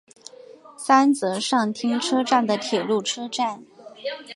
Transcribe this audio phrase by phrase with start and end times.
[0.75, 3.63] 三泽上町车站的铁路车站。